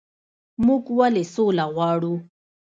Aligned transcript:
موږ 0.65 0.83
ولې 0.97 1.23
سوله 1.33 1.65
غواړو؟ 1.73 2.13